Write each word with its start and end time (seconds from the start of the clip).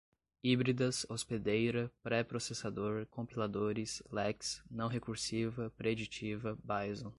híbridas, 0.43 1.05
hospedeira, 1.09 1.91
pré-processador, 2.01 3.05
compiladores, 3.05 4.01
lex, 4.11 4.63
não-recursiva, 4.71 5.69
preditiva, 5.77 6.57
bison 6.63 7.09